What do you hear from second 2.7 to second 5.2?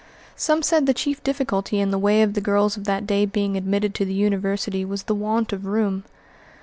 of that day being admitted to the University was the